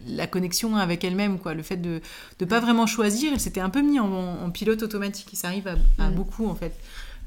[0.07, 1.55] la connexion avec elle-même, quoi.
[1.55, 2.01] Le fait de
[2.41, 5.33] ne pas vraiment choisir, elle s'était un peu mis en, pilote automatique.
[5.33, 6.15] Et ça arrive à, mm.
[6.15, 6.73] beaucoup, en fait.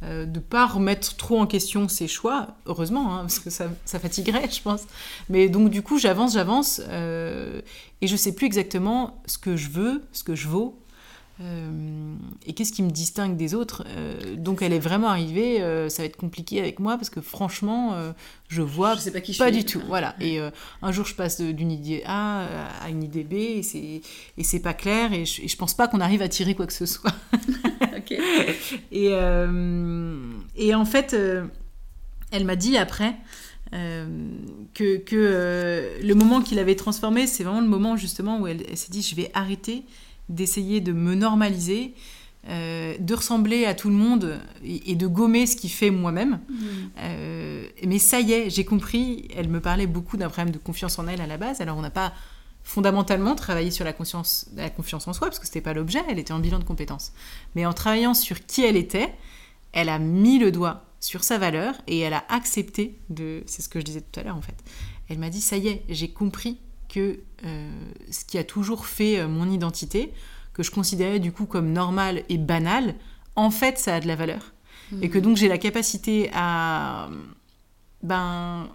[0.01, 4.49] De ne pas remettre trop en question ses choix, heureusement, hein, parce que ça, fatiguerait,
[4.49, 4.81] je pense.
[5.29, 10.03] Mais donc, du coup, j'avance, j'avance, et je sais plus exactement ce que je veux,
[10.11, 10.79] ce que je vaux,
[11.41, 15.89] euh, et qu'est-ce qui me distingue des autres euh, Donc elle est vraiment arrivée, euh,
[15.89, 17.95] ça va être compliqué avec moi parce que franchement,
[18.47, 19.81] je vois sais pas, qui pas du tout.
[19.87, 20.15] Voilà.
[20.19, 20.39] Et
[20.81, 22.45] un jour je passe d'une idée A
[22.81, 24.01] à une idée B et c'est
[24.37, 26.85] et c'est pas clair et je, pense pas qu'on arrive à tirer quoi que ce
[26.85, 27.13] soit.
[28.91, 29.11] et
[30.55, 31.15] et en fait,
[32.31, 33.15] elle m'a dit après.
[33.71, 38.91] que, que le moment qu'il avait transformé, c'est vraiment le moment justement où elle s'est
[38.91, 39.83] dit je vais arrêter
[40.31, 41.93] d'essayer de me normaliser,
[42.49, 46.39] euh, de ressembler à tout le monde et, de gommer ce qui fait moi-même.
[46.49, 46.55] Mm.
[46.99, 49.27] Euh, mais ça y est, j'ai compris.
[49.35, 51.61] Elle me parlait beaucoup d'un problème de confiance en elle à la base.
[51.61, 52.13] Alors on n'a pas
[52.63, 56.01] fondamentalement travaillé sur la, conscience, la confiance en soi, parce que ce n'était pas l'objet,
[56.09, 57.11] elle était en bilan de compétences.
[57.55, 59.13] Mais en travaillant sur qui elle était,
[59.71, 63.43] elle a mis le doigt sur sa valeur et elle a accepté de...
[63.45, 64.57] C'est ce que je disais tout à l'heure en fait.
[65.09, 66.57] Elle m'a dit, ça y est, j'ai compris
[66.91, 67.71] que euh,
[68.11, 70.11] ce qui a toujours fait euh, mon identité,
[70.53, 72.95] que je considérais du coup comme normal et banal,
[73.35, 74.53] en fait, ça a de la valeur.
[75.01, 75.21] Et que hmm.
[75.21, 77.09] donc j'ai la capacité à
[78.03, 78.67] ben,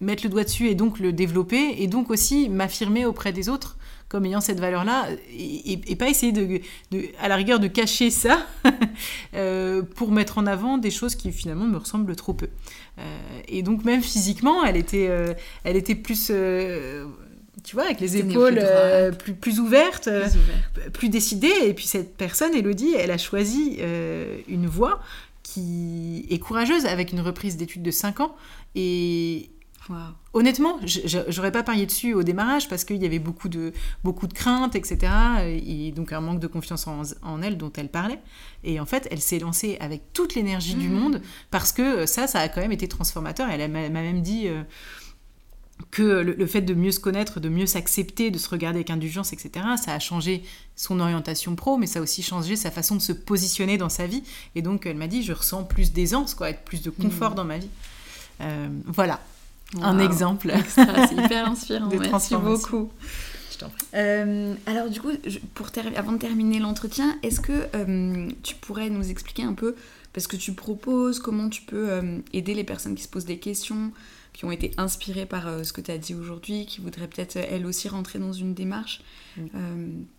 [0.00, 3.78] mettre le doigt dessus et donc le développer, et donc aussi m'affirmer auprès des autres
[4.08, 6.60] comme ayant cette valeur-là, et, pas essayer de,
[7.20, 8.46] à la rigueur de cacher ça
[9.34, 12.48] euh, pour mettre en avant des choses qui finalement me ressemblent trop peu.
[13.48, 15.10] et donc même physiquement, elle était,
[15.64, 16.30] elle était plus
[17.66, 20.08] tu vois, avec les épaules euh, plus, plus, ouvertes,
[20.72, 21.52] plus, plus, décidées.
[21.64, 23.78] Et puis cette personne, Elodie, elle a choisi
[24.48, 25.00] une voie
[25.42, 28.36] qui est courageuse avec une reprise d'études de 5 ans.
[28.74, 29.50] Et,
[30.32, 30.78] Honnêtement,
[31.28, 33.72] j'aurais pas parié dessus au démarrage parce qu'il y avait beaucoup de,
[34.04, 35.12] beaucoup de craintes, etc.
[35.64, 38.20] Et donc un manque de confiance en, elle dont elle parlait.
[38.64, 40.92] Et en fait, elle s'est lancée avec toute l'énergie du mmh.
[40.92, 43.48] monde parce que ça, ça a quand même été transformateur.
[43.48, 44.62] Elle m'a même dit euh,
[45.90, 49.32] que le, fait de mieux se connaître, de mieux s'accepter, de se regarder avec indulgence,
[49.32, 50.42] etc., ça a changé
[50.74, 54.06] son orientation pro, mais ça a aussi changé sa façon de se positionner dans sa
[54.06, 54.22] vie.
[54.54, 57.36] Et donc, elle m'a dit, je ressens plus d'aisance, quoi, plus de confort mmh.
[57.36, 57.68] dans ma vie.
[58.40, 59.20] Euh, voilà,
[59.80, 60.52] un exemple.
[60.68, 61.88] C'est hyper inspirant.
[61.88, 62.90] Merci beaucoup.
[63.94, 65.12] Euh, alors du coup,
[65.54, 69.74] pour avant de terminer l'entretien, est-ce que euh, tu pourrais nous expliquer un peu,
[70.12, 71.88] parce que tu proposes, comment tu peux
[72.34, 73.92] aider les personnes qui se posent des questions,
[74.36, 77.66] qui ont été inspirées par ce que tu as dit aujourd'hui, qui voudraient peut-être elles
[77.66, 79.00] aussi rentrer dans une démarche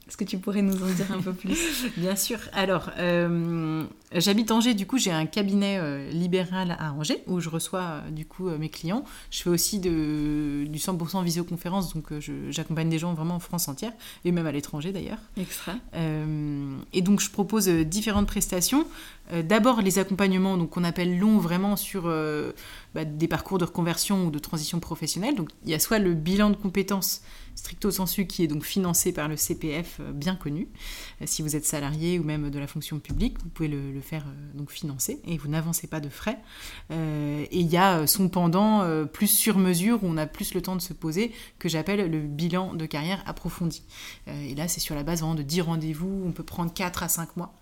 [0.08, 1.86] est-ce que tu pourrais nous en dire un peu plus?
[1.98, 2.40] Bien sûr.
[2.54, 7.50] Alors, euh, j'habite Angers, du coup, j'ai un cabinet euh, libéral à Angers où je
[7.50, 9.04] reçois euh, du coup mes clients.
[9.32, 12.14] Je fais aussi de, du 100% visioconférence, donc
[12.50, 13.92] j'accompagne des gens vraiment en France entière
[14.24, 15.20] et même à l'étranger d'ailleurs.
[15.36, 15.74] Extra.
[16.94, 18.88] et donc, je propose différentes prestations.
[19.44, 22.04] D'abord, les accompagnements donc qu'on appelle longs vraiment sur
[22.96, 25.36] bah, des parcours de reconversion ou de transition professionnelle.
[25.36, 27.22] Donc, il y a soit le bilan de compétences
[27.58, 30.70] stricto sensu qui est donc financé par le CPF euh, bien connu.
[31.22, 34.26] Euh, si vous êtes salarié ou même de la fonction publique, vous pouvez le, faire
[34.28, 36.38] euh, donc financer et vous n'avancez pas de frais.
[36.92, 40.76] et il y a son pendant plus sur mesure où on a plus le temps
[40.76, 43.84] de se poser que j'appelle le bilan de carrière approfondi.
[44.28, 47.10] et là, c'est sur la base vraiment de 10 rendez-vous, on peut prendre 4 à
[47.10, 47.56] 5 mois.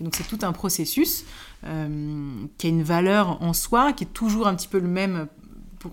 [0.00, 1.24] Et donc c'est tout un processus
[1.62, 5.28] qui a une valeur en soi, qui est toujours un petit peu le même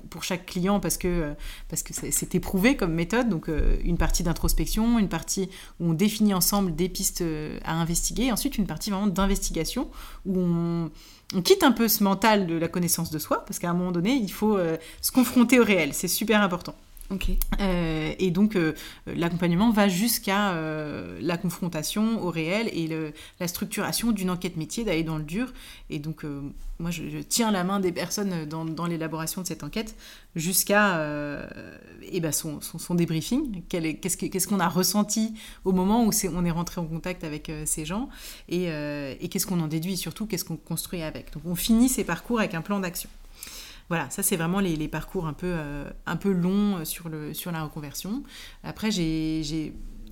[0.09, 1.33] pour, chaque client parce que
[1.67, 3.29] parce que c'est éprouvé comme méthode.
[3.29, 5.49] Donc euh, une partie d'introspection, une partie
[5.79, 9.89] où on définit ensemble des pistes euh, à investiguer, et ensuite une partie vraiment d'investigation
[10.25, 10.91] où on,
[11.43, 14.13] quitte un peu ce mental de la connaissance de soi parce qu'à un moment donné
[14.13, 15.93] il faut euh, se confronter au réel.
[15.93, 16.75] C'est super important.
[17.59, 18.73] Euh, et donc, euh,
[19.07, 22.89] l'accompagnement va jusqu'à euh, la confrontation au réel et
[23.39, 25.53] la structuration d'une enquête métier, d'aller dans le dur.
[25.89, 26.23] Et donc,
[26.79, 29.95] moi, je, tiens la main des personnes dans, l'élaboration de cette enquête
[30.35, 31.01] jusqu'à
[32.11, 32.59] eh ben son,
[32.95, 33.63] débriefing.
[33.67, 35.33] Qu'est-ce qu'on a ressenti
[35.65, 38.09] au moment où on est rentré en contact avec ces gens
[38.47, 41.33] et, et qu'est-ce qu'on en déduit surtout, qu'est-ce qu'on construit avec.
[41.33, 43.09] Donc, on finit ces parcours avec un plan d'action.
[43.89, 47.33] Voilà, ça c'est vraiment les, parcours un peu, euh, un peu longs euh, sur, le,
[47.33, 48.23] sur la reconversion.
[48.63, 49.43] Après, j'ai,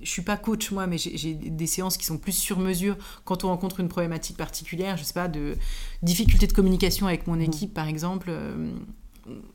[0.02, 3.44] je suis pas coach moi, mais j'ai, des séances qui sont plus sur mesure quand
[3.44, 4.98] on rencontre une problématique particulière.
[4.98, 5.56] Je sais pas, de
[6.02, 7.42] difficulté de communication avec mon mmh.
[7.42, 8.30] équipe par exemple.
[8.32, 8.72] Euh,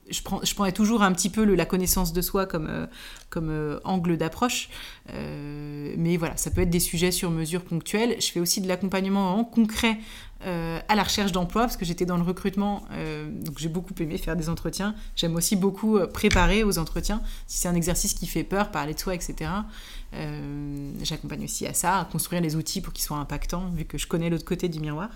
[0.08, 2.87] je, prends, je prendrais toujours un petit peu le, la connaissance de soi comme,
[3.30, 4.68] comme angle d'approche.
[5.08, 8.20] mais voilà, ça peut être des sujets sur mesure ponctuels.
[8.20, 9.98] Je fais aussi de l'accompagnement concret
[10.44, 13.94] euh, à la recherche d'emploi, parce que j'étais dans le recrutement, euh, donc j'ai beaucoup
[14.00, 14.94] aimé faire des entretiens.
[15.14, 18.94] J'aime aussi beaucoup euh, préparer aux entretiens, si c'est un exercice qui fait peur, parler
[18.94, 19.50] de soi, etc.
[21.02, 24.07] J'accompagne aussi à ça, à construire les outils pour qu'ils soient impactants, vu que je
[24.07, 25.09] connais l'autre côté du miroir.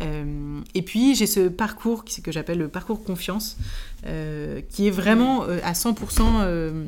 [0.00, 3.58] et puis j'ai ce parcours que j'appelle le parcours confiance,
[4.02, 6.86] qui est vraiment à 100%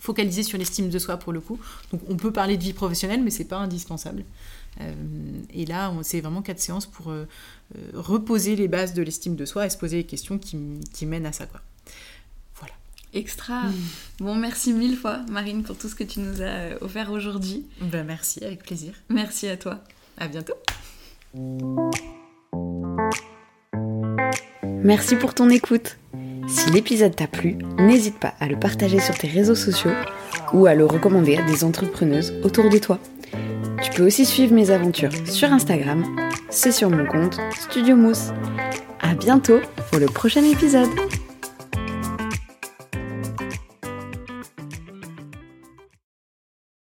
[0.00, 1.60] focalisé sur l'estime de soi pour le coup.
[1.92, 4.24] Donc on peut parler de vie professionnelle, mais c'est pas indispensable.
[4.80, 4.92] Euh,
[5.52, 7.28] et là, c'est vraiment quatre séances pour euh,
[7.76, 10.56] euh, reposer les bases de l'estime de soi et se poser les questions qui,
[10.92, 11.46] qui mènent à ça.
[11.46, 11.60] Quoi.
[12.56, 12.74] Voilà.
[13.12, 13.64] Extra.
[13.64, 13.74] Hmm.
[14.20, 17.66] Bon, merci mille fois, Marine, pour tout ce que tu nous as offert aujourd'hui.
[17.80, 18.94] Ben, merci, avec plaisir.
[19.08, 19.80] Merci à toi.
[20.16, 20.54] À bientôt.
[24.84, 25.98] Merci pour ton écoute.
[26.48, 29.92] Si l'épisode t'a plu, n'hésite pas à le partager sur tes réseaux sociaux
[30.52, 32.98] ou à le recommander à des entrepreneuses autour de toi.
[33.82, 36.04] Tu peux aussi suivre mes aventures sur Instagram,
[36.50, 38.30] c'est sur mon compte Studio Mousse.
[39.00, 40.88] À bientôt pour le prochain épisode.